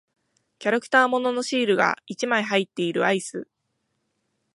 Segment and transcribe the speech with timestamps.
[0.57, 3.47] キャラクター物のシールが一枚入っているアイス。